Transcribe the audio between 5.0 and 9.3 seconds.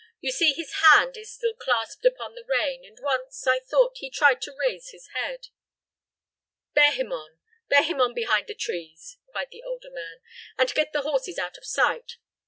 head." "Bear him on bear him on behind the trees,"